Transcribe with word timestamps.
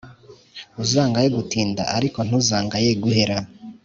Uzangaye 0.83 1.27
gutinda 1.37 1.81
ariko 1.97 2.19
ntuzangaye 2.27 2.89
guhera. 3.03 3.37